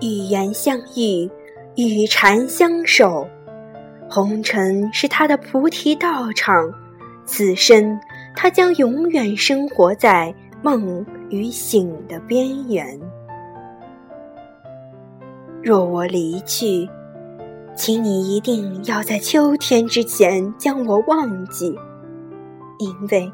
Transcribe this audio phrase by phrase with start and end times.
[0.00, 1.28] 与言相遇，
[1.76, 3.26] 与禅相守。
[4.08, 6.72] 红尘是他的菩提道场，
[7.26, 7.98] 此生
[8.34, 12.98] 他将永远生活在梦与醒的边缘。
[15.62, 16.88] 若我离去，
[17.74, 21.76] 请你一定要在秋天之前将我忘记，
[22.78, 23.30] 因为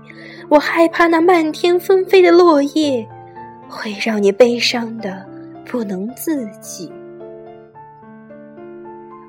[0.48, 3.06] 我害怕那漫天纷飞的落叶
[3.69, 5.24] 会让你悲伤的
[5.64, 6.92] 不能自己。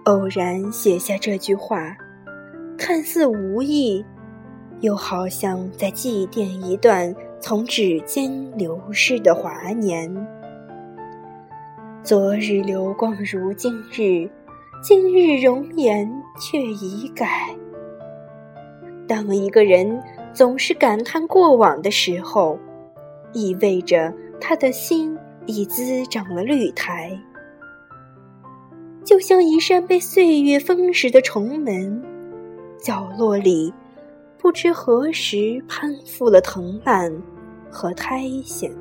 [0.06, 1.96] 偶然写下这句话，
[2.78, 4.06] 看似无意，
[4.82, 10.14] 又好像在祭奠一段从指尖流逝的华年。
[12.04, 14.30] 昨日流光如今日，
[14.84, 16.08] 今日容颜
[16.40, 17.50] 却已改。
[19.08, 20.00] 当一个人
[20.34, 22.60] 总是感叹过往的时候，
[23.34, 27.18] 意味着他的心已滋长了绿苔。
[29.04, 32.04] 就像一扇被岁月封实的重门，
[32.82, 33.72] 角落里
[34.38, 37.22] 不知何时攀附了藤蔓
[37.70, 38.72] 和苔藓。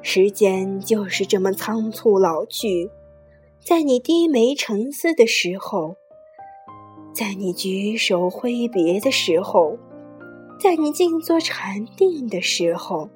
[0.00, 2.90] 时间就是这么仓促老去，
[3.64, 5.94] 在你低眉沉思的时候，
[7.12, 9.78] 在你举手挥别的时候，
[10.58, 13.08] 在你静坐禅定的时候，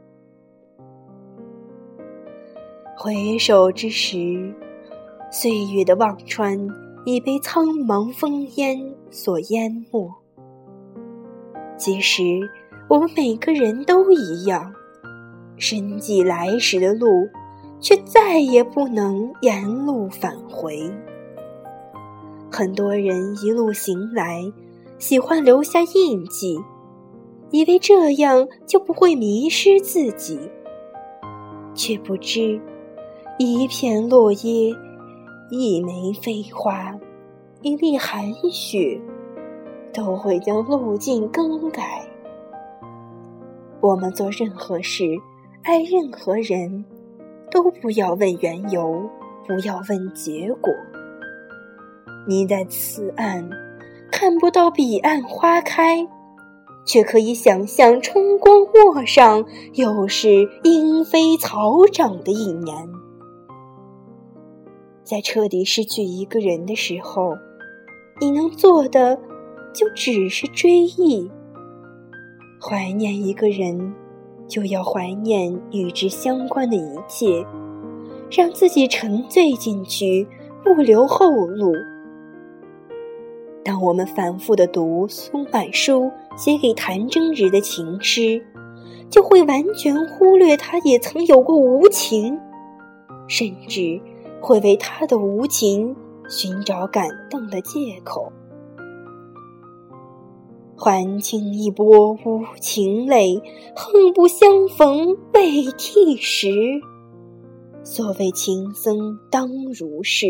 [3.06, 4.52] 回首之时。
[5.30, 6.58] 岁月的忘川
[7.04, 10.12] 已被苍茫烽烟所淹没。
[11.78, 12.22] 其实，
[12.88, 14.72] 我们每个人都一样，
[15.56, 17.28] 深记来时的路，
[17.78, 20.90] 却再也不能沿路返回。
[22.50, 24.52] 很多人一路行来，
[24.98, 26.58] 喜欢留下印记，
[27.52, 30.40] 以为这样就不会迷失自己，
[31.72, 32.60] 却不知
[33.38, 34.74] 一片落叶。
[35.48, 36.92] 一枚飞花，
[37.62, 39.00] 一粒寒雪，
[39.94, 42.04] 都会将路径更改。
[43.80, 45.04] 我们做任何事，
[45.62, 46.84] 爱任何人，
[47.48, 49.08] 都不要问缘由，
[49.46, 50.72] 不要问结果。
[52.26, 53.48] 你在此岸
[54.10, 56.04] 看不到彼岸花开，
[56.84, 62.74] 却可以想象春光陌上，又是莺飞草长的一年。
[65.06, 67.32] 在彻底失去一个人的时候，
[68.20, 69.16] 你能做的
[69.72, 71.30] 就只是追忆。
[72.60, 73.94] 怀念一个人，
[74.48, 77.46] 就要怀念与之相关的一切，
[78.28, 80.26] 让自己沉醉进去，
[80.64, 81.72] 不留后路。
[83.64, 88.44] 当我们反复的读苏满书写给谭征日的情诗，
[89.08, 92.36] 就会完全忽略他也曾有过无情，
[93.28, 94.00] 甚至。
[94.46, 95.96] 会为他的无情
[96.28, 98.30] 寻找感动的借口，
[100.76, 103.42] 还清一波无情泪，
[103.74, 106.48] 恨不相逢未替时。
[107.82, 110.28] 所谓情僧当如是。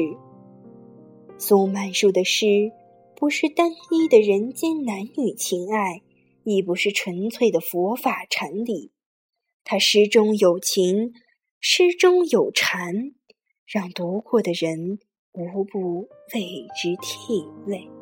[1.36, 2.72] 苏曼殊的诗，
[3.16, 6.00] 不是单一的人间男女情爱，
[6.42, 8.92] 亦不是纯粹的佛法禅理，
[9.62, 11.12] 他诗中有情，
[11.60, 13.12] 诗中有禅。
[13.66, 15.00] 让读过的人
[15.32, 17.95] 无不为之涕泪。